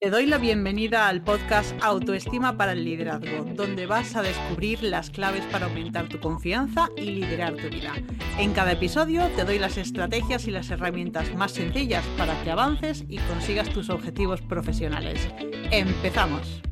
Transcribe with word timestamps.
Te 0.00 0.10
doy 0.10 0.26
la 0.26 0.38
bienvenida 0.38 1.08
al 1.08 1.24
podcast 1.24 1.74
Autoestima 1.82 2.56
para 2.56 2.70
el 2.70 2.84
Liderazgo, 2.84 3.44
donde 3.56 3.86
vas 3.86 4.14
a 4.14 4.22
descubrir 4.22 4.80
las 4.84 5.10
claves 5.10 5.44
para 5.46 5.66
aumentar 5.66 6.08
tu 6.08 6.20
confianza 6.20 6.88
y 6.96 7.06
liderar 7.06 7.56
tu 7.56 7.68
vida. 7.68 7.94
En 8.38 8.52
cada 8.52 8.70
episodio 8.70 9.28
te 9.34 9.42
doy 9.42 9.58
las 9.58 9.76
estrategias 9.76 10.46
y 10.46 10.52
las 10.52 10.70
herramientas 10.70 11.34
más 11.34 11.50
sencillas 11.50 12.04
para 12.16 12.40
que 12.44 12.52
avances 12.52 13.06
y 13.08 13.18
consigas 13.18 13.70
tus 13.70 13.90
objetivos 13.90 14.40
profesionales. 14.40 15.28
¡Empezamos! 15.72 16.62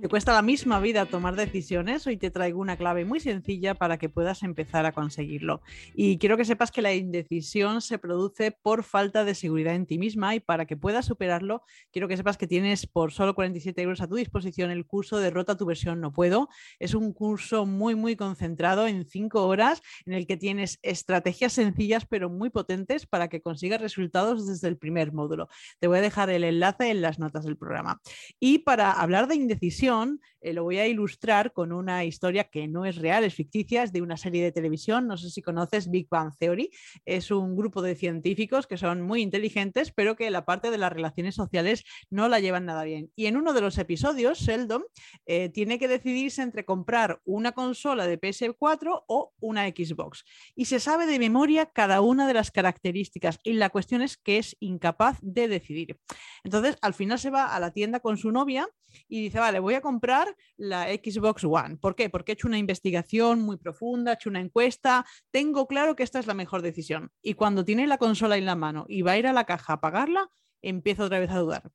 Te 0.00 0.08
cuesta 0.08 0.32
la 0.32 0.42
misma 0.42 0.78
vida 0.78 1.06
tomar 1.06 1.34
decisiones, 1.34 2.06
hoy 2.06 2.16
te 2.16 2.30
traigo 2.30 2.60
una 2.60 2.76
clave 2.76 3.04
muy 3.04 3.18
sencilla 3.18 3.74
para 3.74 3.98
que 3.98 4.08
puedas 4.08 4.44
empezar 4.44 4.86
a 4.86 4.92
conseguirlo. 4.92 5.60
Y 5.92 6.18
quiero 6.18 6.36
que 6.36 6.44
sepas 6.44 6.70
que 6.70 6.82
la 6.82 6.94
indecisión 6.94 7.80
se 7.80 7.98
produce 7.98 8.52
por 8.52 8.84
falta 8.84 9.24
de 9.24 9.34
seguridad 9.34 9.74
en 9.74 9.86
ti 9.86 9.98
misma 9.98 10.36
y 10.36 10.40
para 10.40 10.66
que 10.66 10.76
puedas 10.76 11.04
superarlo, 11.04 11.62
quiero 11.90 12.06
que 12.06 12.16
sepas 12.16 12.38
que 12.38 12.46
tienes 12.46 12.86
por 12.86 13.10
solo 13.10 13.34
47 13.34 13.82
euros 13.82 14.00
a 14.00 14.06
tu 14.06 14.14
disposición 14.14 14.70
el 14.70 14.86
curso 14.86 15.18
Derrota 15.18 15.56
tu 15.56 15.66
versión 15.66 16.00
no 16.00 16.12
puedo. 16.12 16.48
Es 16.78 16.94
un 16.94 17.12
curso 17.12 17.66
muy, 17.66 17.96
muy 17.96 18.14
concentrado 18.14 18.86
en 18.86 19.04
cinco 19.04 19.48
horas 19.48 19.82
en 20.06 20.12
el 20.12 20.28
que 20.28 20.36
tienes 20.36 20.78
estrategias 20.82 21.54
sencillas 21.54 22.06
pero 22.06 22.30
muy 22.30 22.50
potentes 22.50 23.04
para 23.04 23.26
que 23.26 23.42
consigas 23.42 23.80
resultados 23.80 24.46
desde 24.46 24.68
el 24.68 24.76
primer 24.76 25.12
módulo. 25.12 25.48
Te 25.80 25.88
voy 25.88 25.98
a 25.98 26.02
dejar 26.02 26.30
el 26.30 26.44
enlace 26.44 26.88
en 26.90 27.02
las 27.02 27.18
notas 27.18 27.44
del 27.44 27.56
programa. 27.56 28.00
Y 28.38 28.58
para 28.58 28.92
hablar 28.92 29.26
de 29.26 29.34
indecisión, 29.34 29.87
John. 29.88 30.18
Eh, 30.40 30.52
lo 30.52 30.64
voy 30.64 30.78
a 30.78 30.86
ilustrar 30.86 31.52
con 31.52 31.72
una 31.72 32.04
historia 32.04 32.44
que 32.44 32.68
no 32.68 32.84
es 32.84 32.96
real, 32.96 33.24
es 33.24 33.34
ficticia, 33.34 33.82
es 33.82 33.92
de 33.92 34.02
una 34.02 34.16
serie 34.16 34.42
de 34.42 34.52
televisión. 34.52 35.06
No 35.06 35.16
sé 35.16 35.30
si 35.30 35.42
conoces 35.42 35.90
Big 35.90 36.08
Bang 36.08 36.32
Theory. 36.38 36.70
Es 37.04 37.30
un 37.30 37.56
grupo 37.56 37.82
de 37.82 37.94
científicos 37.94 38.66
que 38.66 38.76
son 38.76 39.02
muy 39.02 39.22
inteligentes, 39.22 39.92
pero 39.92 40.16
que 40.16 40.30
la 40.30 40.44
parte 40.44 40.70
de 40.70 40.78
las 40.78 40.92
relaciones 40.92 41.34
sociales 41.34 41.84
no 42.10 42.28
la 42.28 42.40
llevan 42.40 42.66
nada 42.66 42.84
bien. 42.84 43.10
Y 43.16 43.26
en 43.26 43.36
uno 43.36 43.52
de 43.52 43.60
los 43.60 43.78
episodios, 43.78 44.38
Sheldon 44.38 44.84
eh, 45.26 45.48
tiene 45.48 45.78
que 45.78 45.88
decidirse 45.88 46.42
entre 46.42 46.64
comprar 46.64 47.20
una 47.24 47.52
consola 47.52 48.06
de 48.06 48.20
PS4 48.20 49.04
o 49.06 49.32
una 49.40 49.66
Xbox. 49.68 50.24
Y 50.54 50.66
se 50.66 50.80
sabe 50.80 51.06
de 51.06 51.18
memoria 51.18 51.66
cada 51.66 52.00
una 52.00 52.26
de 52.26 52.34
las 52.34 52.50
características. 52.50 53.38
Y 53.42 53.54
la 53.54 53.70
cuestión 53.70 54.02
es 54.02 54.16
que 54.16 54.38
es 54.38 54.56
incapaz 54.60 55.18
de 55.22 55.48
decidir. 55.48 55.98
Entonces, 56.44 56.76
al 56.82 56.94
final 56.94 57.18
se 57.18 57.30
va 57.30 57.54
a 57.54 57.60
la 57.60 57.72
tienda 57.72 58.00
con 58.00 58.16
su 58.16 58.30
novia 58.30 58.68
y 59.08 59.22
dice, 59.22 59.38
vale, 59.38 59.58
voy 59.58 59.74
a 59.74 59.80
comprar 59.80 60.27
la 60.56 60.86
Xbox 60.86 61.44
One. 61.44 61.76
¿Por 61.76 61.94
qué? 61.94 62.10
Porque 62.10 62.32
he 62.32 62.34
hecho 62.34 62.48
una 62.48 62.58
investigación 62.58 63.40
muy 63.40 63.56
profunda, 63.56 64.12
he 64.12 64.14
hecho 64.14 64.30
una 64.30 64.40
encuesta, 64.40 65.04
tengo 65.30 65.66
claro 65.66 65.96
que 65.96 66.02
esta 66.02 66.18
es 66.18 66.26
la 66.26 66.34
mejor 66.34 66.62
decisión. 66.62 67.10
Y 67.22 67.34
cuando 67.34 67.64
tiene 67.64 67.86
la 67.86 67.98
consola 67.98 68.36
en 68.36 68.46
la 68.46 68.56
mano 68.56 68.84
y 68.88 69.02
va 69.02 69.12
a 69.12 69.18
ir 69.18 69.26
a 69.26 69.32
la 69.32 69.44
caja 69.44 69.74
a 69.74 69.80
pagarla, 69.80 70.30
empieza 70.62 71.04
otra 71.04 71.20
vez 71.20 71.30
a 71.30 71.38
dudar. 71.38 71.70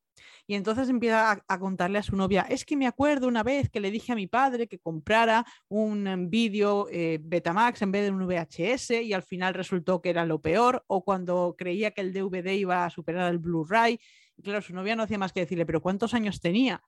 Y 0.45 0.55
entonces 0.55 0.89
empieza 0.89 1.43
a, 1.47 1.59
contarle 1.59 1.99
a 1.99 2.03
su 2.03 2.15
novia, 2.15 2.45
es 2.49 2.65
que 2.65 2.75
me 2.75 2.87
acuerdo 2.87 3.27
una 3.27 3.43
vez 3.43 3.69
que 3.69 3.79
le 3.79 3.91
dije 3.91 4.11
a 4.11 4.15
mi 4.15 4.27
padre 4.27 4.67
que 4.67 4.79
comprara 4.79 5.45
un 5.69 6.29
vídeo 6.29 6.87
eh, 6.91 7.19
Betamax 7.21 7.81
en 7.81 7.91
vez 7.91 8.03
de 8.03 8.11
un 8.11 8.27
VHS 8.27 8.91
y 9.03 9.13
al 9.13 9.23
final 9.23 9.53
resultó 9.53 10.01
que 10.01 10.09
era 10.09 10.25
lo 10.25 10.41
peor, 10.41 10.83
o 10.87 11.03
cuando 11.03 11.55
creía 11.57 11.91
que 11.91 12.01
el 12.01 12.13
DVD 12.13 12.53
iba 12.53 12.85
a 12.85 12.89
superar 12.89 13.31
el 13.31 13.39
Blu-ray. 13.39 13.99
Claro, 14.43 14.61
su 14.61 14.73
novia 14.73 14.95
no 14.95 15.03
hacía 15.03 15.17
más 15.17 15.31
que 15.31 15.41
decirle, 15.41 15.65
pero 15.65 15.81
¿cuántos 15.81 16.13
años 16.13 16.41
tenía? 16.41 16.81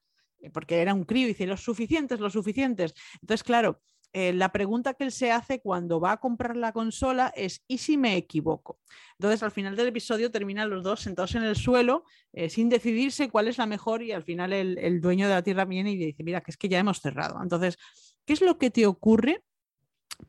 Eh, 0.46 0.50
porque 0.52 0.82
era 0.82 0.94
un 0.94 1.04
crío, 1.04 1.26
y 1.26 1.30
dice, 1.30 1.48
los 1.48 1.62
suficientes, 1.62 2.20
los 2.20 2.34
suficientes. 2.34 2.94
Entonces, 3.22 3.44
claro, 3.44 3.82
eh, 4.14 4.32
la 4.32 4.52
pregunta 4.52 4.94
que 4.94 5.04
él 5.04 5.12
se 5.12 5.32
hace 5.32 5.60
cuando 5.60 6.00
va 6.00 6.14
a 6.14 6.18
comprar 6.18 6.56
la 6.56 6.72
consola 6.72 7.34
es, 7.36 7.64
¿y 7.68 7.80
si 7.80 7.98
me 7.98 8.16
equivoco? 8.16 8.80
Entonces, 9.18 9.44
al 9.44 9.52
final 9.52 9.76
del 9.76 9.88
episodio 9.88 10.32
terminan 10.32 10.70
los 10.70 10.84
dos 10.84 11.02
sentados 11.02 11.36
en 11.36 11.44
el 11.44 11.56
suelo 11.56 12.04
eh, 12.32 12.50
sin 12.50 12.70
decidirse 12.70 13.30
cuál 13.30 13.48
es 13.48 13.58
la 13.58 13.66
mejor 13.66 14.04
y 14.04 14.12
al 14.12 14.24
final 14.24 14.54
el, 14.54 14.78
el 14.78 15.02
dueño 15.02 15.28
de 15.28 15.34
la 15.34 15.42
tierra 15.42 15.66
viene 15.66 15.92
y 15.92 15.98
dice, 15.98 16.24
mira, 16.24 16.42
que 16.42 16.52
es 16.52 16.58
que 16.58 16.70
ya 16.70 16.80
hemos 16.80 17.02
cerrado. 17.02 17.42
Entonces, 17.42 17.78
¿qué 18.26 18.34
es 18.34 18.42
lo 18.42 18.58
que 18.58 18.70
te 18.70 18.86
ocurre 18.86 19.44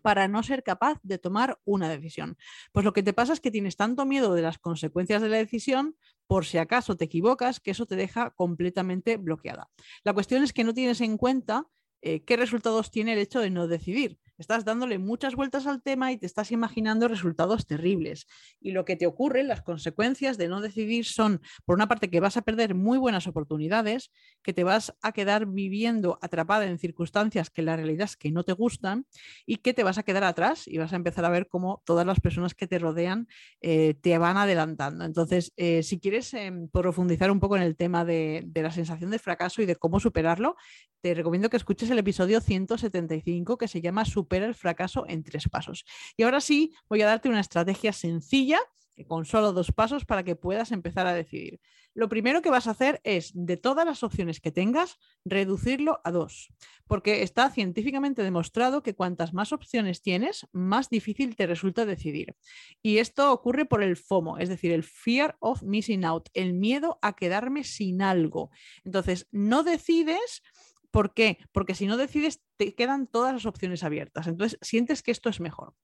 para 0.02 0.28
no 0.28 0.42
ser 0.42 0.62
capaz 0.62 0.98
de 1.02 1.18
tomar 1.18 1.58
una 1.64 1.88
decisión. 1.88 2.36
Pues 2.72 2.84
lo 2.84 2.92
que 2.92 3.02
te 3.02 3.12
pasa 3.12 3.32
es 3.32 3.40
que 3.40 3.50
tienes 3.50 3.76
tanto 3.76 4.04
miedo 4.04 4.34
de 4.34 4.42
las 4.42 4.58
consecuencias 4.58 5.22
de 5.22 5.28
la 5.28 5.36
decisión, 5.36 5.96
por 6.26 6.44
si 6.44 6.58
acaso 6.58 6.96
te 6.96 7.04
equivocas, 7.04 7.60
que 7.60 7.70
eso 7.70 7.86
te 7.86 7.96
deja 7.96 8.30
completamente 8.30 9.16
bloqueada. 9.16 9.70
La 10.04 10.12
cuestión 10.12 10.42
es 10.42 10.52
que 10.52 10.64
no 10.64 10.74
tienes 10.74 11.00
en 11.00 11.16
cuenta 11.16 11.66
eh, 12.02 12.24
qué 12.24 12.36
resultados 12.36 12.90
tiene 12.90 13.12
el 13.14 13.18
hecho 13.18 13.40
de 13.40 13.50
no 13.50 13.68
decidir 13.68 14.18
estás 14.38 14.64
dándole 14.64 14.98
muchas 14.98 15.34
vueltas 15.34 15.66
al 15.66 15.82
tema 15.82 16.12
y 16.12 16.18
te 16.18 16.26
estás 16.26 16.52
imaginando 16.52 17.08
resultados 17.08 17.66
terribles. 17.66 18.26
Y 18.60 18.72
lo 18.72 18.84
que 18.84 18.96
te 18.96 19.06
ocurre, 19.06 19.42
las 19.42 19.62
consecuencias 19.62 20.38
de 20.38 20.48
no 20.48 20.60
decidir 20.60 21.04
son, 21.04 21.40
por 21.64 21.76
una 21.76 21.88
parte, 21.88 22.10
que 22.10 22.20
vas 22.20 22.36
a 22.36 22.42
perder 22.42 22.74
muy 22.74 22.98
buenas 22.98 23.26
oportunidades, 23.26 24.10
que 24.42 24.52
te 24.52 24.64
vas 24.64 24.94
a 25.02 25.12
quedar 25.12 25.46
viviendo 25.46 26.18
atrapada 26.22 26.66
en 26.66 26.78
circunstancias 26.78 27.50
que 27.50 27.62
la 27.62 27.76
realidad 27.76 28.04
es 28.04 28.16
que 28.16 28.30
no 28.30 28.44
te 28.44 28.52
gustan 28.52 29.06
y 29.46 29.56
que 29.56 29.74
te 29.74 29.82
vas 29.82 29.98
a 29.98 30.02
quedar 30.02 30.24
atrás 30.24 30.66
y 30.66 30.78
vas 30.78 30.92
a 30.92 30.96
empezar 30.96 31.24
a 31.24 31.30
ver 31.30 31.48
cómo 31.48 31.82
todas 31.84 32.06
las 32.06 32.20
personas 32.20 32.54
que 32.54 32.66
te 32.66 32.78
rodean 32.78 33.28
eh, 33.60 33.94
te 34.00 34.18
van 34.18 34.36
adelantando. 34.36 35.04
Entonces, 35.04 35.52
eh, 35.56 35.82
si 35.82 35.98
quieres 35.98 36.34
em, 36.34 36.68
profundizar 36.68 37.30
un 37.30 37.40
poco 37.40 37.56
en 37.56 37.62
el 37.62 37.76
tema 37.76 38.04
de, 38.04 38.42
de 38.46 38.62
la 38.62 38.70
sensación 38.70 39.10
de 39.10 39.18
fracaso 39.18 39.62
y 39.62 39.66
de 39.66 39.76
cómo 39.76 40.00
superarlo, 40.00 40.56
te 41.00 41.14
recomiendo 41.14 41.50
que 41.50 41.56
escuches 41.56 41.90
el 41.90 41.98
episodio 41.98 42.40
175 42.40 43.58
que 43.58 43.68
se 43.68 43.80
llama 43.80 44.04
Supera 44.26 44.46
el 44.46 44.56
fracaso 44.56 45.04
en 45.06 45.22
tres 45.22 45.48
pasos. 45.48 45.84
Y 46.16 46.24
ahora 46.24 46.40
sí, 46.40 46.74
voy 46.88 47.00
a 47.02 47.06
darte 47.06 47.28
una 47.28 47.38
estrategia 47.38 47.92
sencilla 47.92 48.58
con 49.04 49.24
solo 49.24 49.52
dos 49.52 49.72
pasos 49.72 50.04
para 50.04 50.24
que 50.24 50.36
puedas 50.36 50.72
empezar 50.72 51.06
a 51.06 51.14
decidir. 51.14 51.60
Lo 51.94 52.08
primero 52.08 52.42
que 52.42 52.50
vas 52.50 52.66
a 52.66 52.72
hacer 52.72 53.00
es, 53.04 53.30
de 53.34 53.56
todas 53.56 53.86
las 53.86 54.02
opciones 54.02 54.40
que 54.40 54.52
tengas, 54.52 54.98
reducirlo 55.24 56.00
a 56.04 56.10
dos, 56.10 56.52
porque 56.86 57.22
está 57.22 57.50
científicamente 57.50 58.22
demostrado 58.22 58.82
que 58.82 58.94
cuantas 58.94 59.32
más 59.32 59.52
opciones 59.52 60.02
tienes, 60.02 60.46
más 60.52 60.88
difícil 60.88 61.36
te 61.36 61.46
resulta 61.46 61.86
decidir. 61.86 62.36
Y 62.82 62.98
esto 62.98 63.32
ocurre 63.32 63.64
por 63.64 63.82
el 63.82 63.96
FOMO, 63.96 64.38
es 64.38 64.48
decir, 64.48 64.72
el 64.72 64.82
fear 64.82 65.36
of 65.40 65.62
missing 65.62 66.04
out, 66.04 66.28
el 66.34 66.54
miedo 66.54 66.98
a 67.02 67.14
quedarme 67.14 67.64
sin 67.64 68.02
algo. 68.02 68.50
Entonces, 68.84 69.26
no 69.30 69.62
decides 69.62 70.42
¿Por 70.90 71.14
qué? 71.14 71.38
Porque 71.52 71.74
si 71.74 71.86
no 71.86 71.96
decides, 71.96 72.42
te 72.56 72.74
quedan 72.74 73.06
todas 73.06 73.32
las 73.32 73.46
opciones 73.46 73.84
abiertas. 73.84 74.26
Entonces, 74.26 74.58
sientes 74.62 75.02
que 75.02 75.10
esto 75.10 75.28
es 75.28 75.40
mejor. 75.40 75.74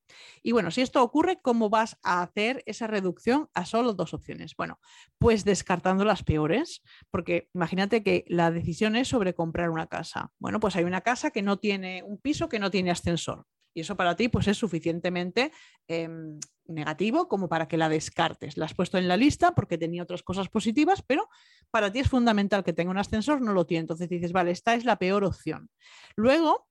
Y 0.42 0.52
bueno, 0.52 0.70
si 0.70 0.80
esto 0.80 1.02
ocurre, 1.02 1.40
¿cómo 1.42 1.70
vas 1.70 1.98
a 2.02 2.22
hacer 2.22 2.62
esa 2.66 2.86
reducción 2.86 3.48
a 3.54 3.66
solo 3.66 3.92
dos 3.94 4.14
opciones? 4.14 4.56
Bueno, 4.56 4.80
pues 5.18 5.44
descartando 5.44 6.04
las 6.04 6.22
peores, 6.22 6.82
porque 7.10 7.50
imagínate 7.54 8.02
que 8.02 8.24
la 8.28 8.50
decisión 8.50 8.96
es 8.96 9.08
sobre 9.08 9.34
comprar 9.34 9.70
una 9.70 9.86
casa. 9.86 10.32
Bueno, 10.38 10.60
pues 10.60 10.76
hay 10.76 10.84
una 10.84 11.02
casa 11.02 11.30
que 11.30 11.42
no 11.42 11.58
tiene 11.58 12.02
un 12.02 12.18
piso 12.18 12.48
que 12.48 12.58
no 12.58 12.70
tiene 12.70 12.90
ascensor. 12.90 13.46
Y 13.74 13.80
eso 13.80 13.96
para 13.96 14.16
ti 14.16 14.28
pues 14.28 14.48
es 14.48 14.58
suficientemente 14.58 15.52
em, 15.88 16.38
negativo 16.72 17.28
como 17.28 17.48
para 17.48 17.68
que 17.68 17.76
la 17.76 17.88
descartes. 17.88 18.56
La 18.56 18.64
has 18.64 18.74
puesto 18.74 18.98
en 18.98 19.08
la 19.08 19.16
lista 19.16 19.54
porque 19.54 19.78
tenía 19.78 20.02
otras 20.02 20.22
cosas 20.22 20.48
positivas, 20.48 21.02
pero 21.02 21.28
para 21.70 21.92
ti 21.92 22.00
es 22.00 22.08
fundamental 22.08 22.64
que 22.64 22.72
tenga 22.72 22.90
un 22.90 22.98
ascensor, 22.98 23.40
no 23.40 23.52
lo 23.52 23.66
tiene. 23.66 23.82
Entonces 23.82 24.08
dices, 24.08 24.32
vale, 24.32 24.50
esta 24.50 24.74
es 24.74 24.84
la 24.84 24.96
peor 24.96 25.24
opción. 25.24 25.70
Luego, 26.16 26.68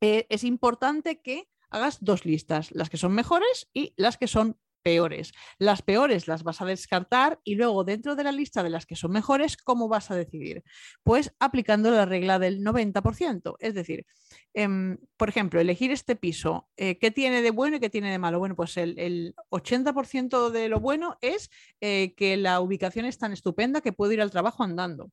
eh, 0.00 0.26
es 0.28 0.44
importante 0.44 1.20
que 1.20 1.48
hagas 1.70 1.98
dos 2.00 2.24
listas, 2.24 2.70
las 2.72 2.90
que 2.90 2.96
son 2.96 3.12
mejores 3.12 3.68
y 3.72 3.92
las 3.96 4.16
que 4.16 4.28
son 4.28 4.58
peores. 4.86 5.32
Las 5.58 5.82
peores 5.82 6.28
las 6.28 6.44
vas 6.44 6.62
a 6.62 6.64
descartar 6.64 7.40
y 7.42 7.56
luego 7.56 7.82
dentro 7.82 8.14
de 8.14 8.22
la 8.22 8.30
lista 8.30 8.62
de 8.62 8.70
las 8.70 8.86
que 8.86 8.94
son 8.94 9.10
mejores, 9.10 9.56
¿cómo 9.56 9.88
vas 9.88 10.12
a 10.12 10.14
decidir? 10.14 10.62
Pues 11.02 11.34
aplicando 11.40 11.90
la 11.90 12.04
regla 12.04 12.38
del 12.38 12.62
90%. 12.62 13.56
Es 13.58 13.74
decir, 13.74 14.06
em, 14.54 14.98
por 15.16 15.28
ejemplo, 15.28 15.58
elegir 15.58 15.90
este 15.90 16.14
piso, 16.14 16.68
eh, 16.76 16.98
¿qué 17.00 17.10
tiene 17.10 17.42
de 17.42 17.50
bueno 17.50 17.78
y 17.78 17.80
qué 17.80 17.90
tiene 17.90 18.12
de 18.12 18.20
malo? 18.20 18.38
Bueno, 18.38 18.54
pues 18.54 18.76
el, 18.76 19.34
80% 19.50 20.50
de 20.50 20.68
lo 20.68 20.78
bueno 20.78 21.18
es 21.20 21.50
eh, 21.80 22.14
que 22.16 22.36
la 22.36 22.60
ubicación 22.60 23.06
es 23.06 23.18
tan 23.18 23.32
estupenda 23.32 23.80
que 23.80 23.92
puedo 23.92 24.12
ir 24.12 24.22
al 24.22 24.30
trabajo 24.30 24.62
andando 24.62 25.10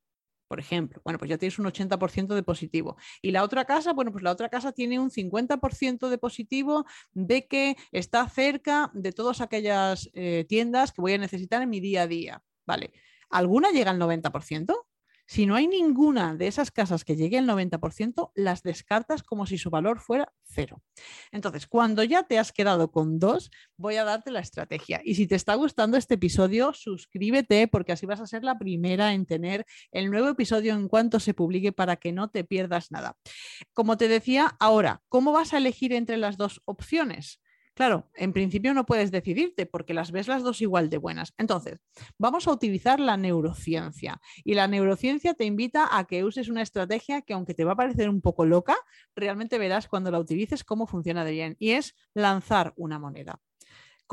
por 0.54 0.60
ejemplo. 0.60 1.02
Bueno, 1.04 1.18
pues 1.18 1.30
ya 1.30 1.40
tienes 1.40 1.58
un 1.58 1.66
80% 1.66 2.36
de 2.36 2.44
positivo. 2.44 2.96
Y 3.24 3.32
la 3.32 3.42
otra 3.42 3.66
casa, 3.66 3.92
bueno, 3.92 4.12
pues 4.12 4.24
la 4.24 4.30
otra 4.30 4.50
casa 4.50 4.72
tiene 4.72 5.00
un 5.00 5.10
50% 5.10 6.10
de 6.10 6.20
positivo 6.20 6.86
de 7.12 7.48
que 7.48 7.76
está 7.92 8.30
cerca 8.30 8.92
de 8.94 9.12
todas 9.14 9.42
aquellas 9.42 10.12
eh, 10.14 10.46
tiendas 10.48 10.92
que 10.92 11.02
voy 11.02 11.14
a 11.14 11.18
necesitar 11.18 11.64
en 11.64 11.72
mi 11.72 11.80
día 11.80 12.04
a 12.04 12.08
día. 12.08 12.44
Vale. 12.68 12.94
¿Alguna 13.32 13.72
llega 13.72 13.90
al 13.90 13.98
90%? 13.98 14.76
Si 15.26 15.46
no 15.46 15.56
hay 15.56 15.68
ninguna 15.68 16.36
de 16.36 16.48
esas 16.48 16.72
casas 16.72 17.06
que 17.06 17.16
llegue 17.16 17.38
al 17.38 17.48
90%, 17.48 18.32
las 18.36 18.62
descartas 18.62 19.24
como 19.24 19.46
si 19.46 19.58
su 19.58 19.70
valor 19.70 20.00
fuera 20.00 20.34
cero. 20.44 20.82
Entonces, 21.32 21.66
cuando 21.66 22.04
ya 22.04 22.24
te 22.24 22.38
has 22.38 22.52
quedado 22.52 22.92
con 22.92 23.20
dos, 23.20 23.50
voy 23.78 23.96
a 23.96 24.04
darte 24.04 24.32
la 24.32 24.42
estrategia. 24.42 25.02
Y 25.04 25.16
si 25.16 25.26
te 25.28 25.36
está 25.36 25.56
gustando 25.56 25.98
este 25.98 26.16
episodio, 26.16 26.74
suscríbete 26.74 27.68
porque 27.68 27.94
así 27.94 28.06
vas 28.06 28.20
a 28.20 28.28
ser 28.28 28.44
la 28.44 28.58
primera 28.58 29.14
en 29.14 29.26
tener 29.26 29.66
el 29.92 30.12
nuevo 30.12 30.28
episodio 30.30 30.74
en 30.74 30.88
cuanto 30.88 31.20
se 31.20 31.34
publique 31.34 31.72
para 31.72 31.96
que 31.96 32.12
no 32.12 32.30
te 32.30 32.44
pierdas 32.44 32.92
nada. 32.92 33.18
Como 33.74 33.98
te 33.98 34.08
decía, 34.08 34.56
ahora, 34.60 35.02
¿cómo 35.10 35.32
vas 35.32 35.54
a 35.54 35.58
elegir 35.58 35.94
entre 35.94 36.18
las 36.18 36.38
dos 36.38 36.62
opciones? 36.66 37.40
Claro, 37.76 38.08
en 38.14 38.34
principio 38.34 38.74
no 38.76 38.86
puedes 38.86 39.10
decidirte 39.12 39.66
porque 39.66 39.96
las 39.96 40.12
ves 40.12 40.28
las 40.28 40.44
dos 40.44 40.62
igual 40.62 40.90
de 40.92 40.98
buenas. 41.00 41.34
Entonces, 41.40 41.80
vamos 42.20 42.48
a 42.48 42.52
utilizar 42.52 43.00
la 43.00 43.18
neurociencia 43.18 44.22
y 44.44 44.54
la 44.54 44.68
neurociencia 44.68 45.34
te 45.34 45.46
invita 45.46 45.88
a 45.98 46.06
que 46.06 46.24
uses 46.24 46.50
una 46.50 46.62
estrategia 46.62 47.24
que 47.24 47.34
aunque 47.34 47.56
te 47.56 47.64
va 47.66 47.72
a 47.74 47.76
parecer 47.76 48.10
un 48.10 48.22
poco 48.22 48.46
loca, 48.46 48.76
realmente 49.16 49.58
verás 49.58 49.88
cuando 49.88 50.12
la 50.12 50.20
utilices 50.20 50.64
cómo 50.64 50.86
funciona 50.86 51.26
de 51.26 51.32
bien 51.32 51.56
y 51.58 51.72
es 51.72 51.96
lanzar 52.14 52.74
una 52.76 53.00
moneda. 53.00 53.40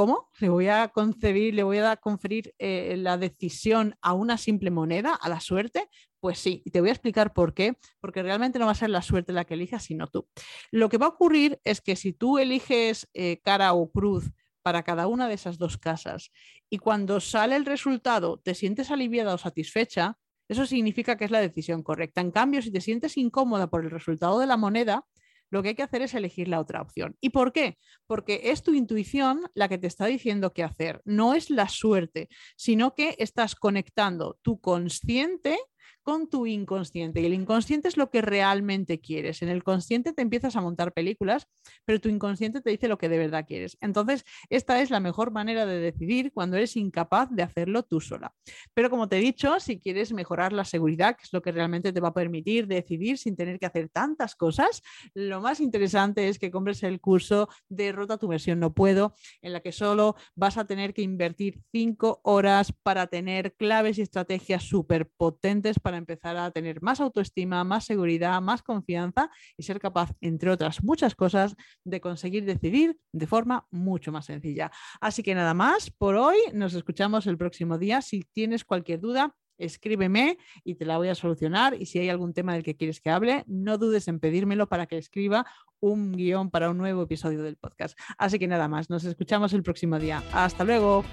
¿Cómo? 0.01 0.31
Le 0.39 0.49
voy 0.49 0.67
a 0.69 0.89
concebir, 0.89 1.53
le 1.55 1.63
voy 1.63 1.77
a 1.77 1.95
conferir 1.95 2.55
eh, 2.59 2.97
la 2.97 3.19
decisión 3.19 3.97
a 4.01 4.15
una 4.15 4.39
simple 4.39 4.71
moneda, 4.71 5.15
a 5.15 5.29
la 5.29 5.41
suerte. 5.41 5.91
Pues 6.21 6.39
sí, 6.39 6.63
y 6.65 6.71
te 6.71 6.81
voy 6.81 6.89
a 6.89 6.93
explicar 6.93 7.35
por 7.35 7.53
qué, 7.53 7.77
porque 8.01 8.23
realmente 8.23 8.59
no 8.59 8.65
va 8.65 8.73
a 8.73 8.77
ser 8.77 8.89
la 8.89 9.03
suerte 9.03 9.35
la 9.35 9.45
que 9.45 9.53
elijas, 9.53 9.85
sino 9.85 10.07
tú. 10.07 10.27
Lo 10.71 10.89
que 10.89 10.97
va 10.97 11.05
a 11.05 11.11
ocurrir 11.11 11.61
es 11.65 11.83
que 11.83 11.97
si 11.97 12.15
tú 12.15 12.39
eliges 12.39 13.11
eh, 13.13 13.43
cara 13.45 13.75
o 13.75 13.91
cruz 13.91 14.31
para 14.63 14.85
cada 14.85 15.07
una 15.07 15.29
de 15.29 15.35
esas 15.35 15.59
dos 15.59 15.77
casas 15.77 16.31
y 16.71 16.79
cuando 16.79 17.21
sale 17.21 17.55
el 17.55 17.67
resultado 17.67 18.39
te 18.39 18.55
sientes 18.55 18.91
aliviada 18.91 19.35
o 19.35 19.37
satisfecha, 19.37 20.17
eso 20.49 20.65
significa 20.65 21.19
que 21.19 21.27
es 21.27 21.31
la 21.31 21.43
decisión 21.43 21.83
correcta. 21.83 22.23
En 22.23 22.31
cambio, 22.31 22.63
si 22.63 22.73
te 22.73 22.81
sientes 22.81 23.19
incómoda 23.19 23.69
por 23.69 23.85
el 23.85 23.91
resultado 23.91 24.39
de 24.39 24.47
la 24.47 24.57
moneda, 24.57 25.05
lo 25.51 25.63
que 25.63 25.71
hay 25.71 25.75
que 25.75 25.83
hacer 25.83 26.03
es 26.03 26.15
elegir 26.15 26.49
la 26.49 26.61
otra 26.61 26.81
opción. 26.81 27.17
¿Y 27.21 27.31
por 27.31 27.53
qué? 27.53 27.79
Porque 28.07 28.41
es 28.45 28.63
tu 28.63 28.73
intuición 28.73 29.43
la 29.55 29.69
que 29.69 29.79
te 29.79 29.87
está 29.87 30.07
diciendo 30.07 30.53
qué 30.53 30.63
hacer, 30.63 31.03
no 31.05 31.35
es 31.35 31.51
la 31.51 31.69
suerte, 31.69 32.29
sino 32.57 32.95
que 32.95 33.17
estás 33.19 33.55
conectando 33.55 34.39
tu 34.43 34.61
consciente 34.61 35.59
con 36.03 36.29
tu 36.29 36.47
inconsciente. 36.47 37.21
Y 37.21 37.27
el 37.27 37.35
inconsciente 37.35 37.89
es 37.89 37.97
lo 37.97 38.11
que 38.11 38.23
realmente 38.23 39.01
quieres. 39.01 39.43
En 39.43 39.49
el 39.49 39.63
consciente 39.63 40.13
te 40.13 40.23
empiezas 40.23 40.57
a 40.57 40.61
montar 40.61 40.93
películas, 40.93 41.47
pero 41.85 42.01
tu 42.01 42.09
inconsciente 42.09 42.61
te 42.61 42.71
dice 42.71 42.89
lo 42.89 42.99
que 42.99 43.09
de 43.09 43.19
verdad 43.19 43.45
quieres. 43.47 43.77
Entonces, 43.81 44.25
esta 44.49 44.81
es 44.81 44.91
la 44.91 45.01
mejor 45.01 45.31
manera 45.31 45.67
de 45.67 45.79
decidir 45.79 46.33
cuando 46.33 46.57
eres 46.57 46.77
incapaz 46.77 47.29
de 47.31 47.43
hacerlo 47.43 47.83
tú 47.83 48.01
sola. 48.01 48.35
Pero 48.75 48.91
como 48.91 49.09
te 49.09 49.19
he 49.19 49.21
dicho, 49.21 49.61
si 49.61 49.81
quieres 49.81 50.13
mejorar 50.13 50.53
la 50.53 50.65
seguridad, 50.65 51.17
que 51.17 51.25
es 51.25 51.33
lo 51.33 51.43
que 51.43 51.53
realmente 51.53 51.93
te 51.93 52.01
va 52.01 52.09
a 52.09 52.15
permitir 52.15 52.67
decidir 52.67 53.19
sin 53.19 53.37
tener 53.37 53.59
que 53.59 53.67
hacer 53.67 53.89
tantas 53.89 54.35
cosas, 54.35 54.83
lo 55.15 55.41
más 55.41 55.61
interesante 55.61 56.29
es 56.29 56.39
que 56.39 56.51
compres 56.51 56.83
el 56.83 57.01
curso 57.01 57.49
de 57.69 57.93
Rota 57.93 58.19
tu 58.19 58.29
versión 58.29 58.61
no 58.61 58.73
puedo, 58.73 59.15
en 59.43 59.53
la 59.53 59.61
que 59.61 59.73
solo 59.73 60.17
vas 60.35 60.57
a 60.57 60.67
tener 60.67 60.95
que 60.95 61.03
invertir 61.03 61.61
cinco 61.73 62.21
horas 62.25 62.73
para 62.83 63.07
tener 63.07 63.55
claves 63.55 63.99
y 63.99 64.03
estrategias 64.03 64.65
súper 64.65 65.09
potentes 65.09 65.79
para 65.91 65.99
empezar 65.99 66.37
a 66.37 66.53
tener 66.53 66.81
más 66.83 67.01
autoestima, 67.01 67.65
más 67.65 67.85
seguridad, 67.85 68.41
más 68.41 68.63
confianza 68.63 69.29
y 69.57 69.65
ser 69.65 69.81
capaz, 69.81 70.13
entre 70.21 70.49
otras 70.49 70.85
muchas 70.85 71.17
cosas, 71.17 71.57
de 71.83 72.01
conseguir 72.01 72.45
decidir 72.45 72.97
de 73.11 73.27
forma 73.27 73.67
mucho 73.73 74.13
más 74.13 74.27
sencilla. 74.27 74.71
Así 75.01 75.25
que 75.25 75.35
nada 75.35 75.53
más 75.53 75.91
por 75.91 76.15
hoy, 76.15 76.37
nos 76.55 76.75
escuchamos 76.75 77.27
el 77.27 77.37
próximo 77.37 77.77
día. 77.77 78.03
Si 78.03 78.23
tienes 78.33 78.65
cualquier 78.65 79.01
duda, 79.01 79.35
escríbeme 79.59 80.39
y 80.63 80.77
te 80.77 80.85
la 80.85 80.97
voy 80.97 81.09
a 81.09 81.17
solucionar. 81.17 81.75
Y 81.75 81.87
si 81.87 81.99
hay 81.99 82.09
algún 82.09 82.35
tema 82.35 82.55
del 82.55 82.63
que 82.63 82.77
quieres 82.77 83.01
que 83.01 83.11
hable, 83.11 83.43
no 83.49 83.77
dudes 83.77 84.07
en 84.07 84.21
pedírmelo 84.21 84.69
para 84.69 84.87
que 84.87 84.97
escriba 84.97 85.45
un 85.81 86.13
guion 86.13 86.53
para 86.53 86.71
un 86.71 86.79
nuevo 86.79 87.03
episodio 87.03 87.43
del 87.43 87.57
podcast. 87.57 87.99
Así 88.17 88.39
que 88.39 88.47
nada 88.47 88.69
más, 88.69 88.91
nos 88.91 89.03
escuchamos 89.03 89.53
el 89.55 89.65
próximo 89.65 89.99
día. 89.99 90.23
Hasta 90.33 90.63
luego. 90.63 91.05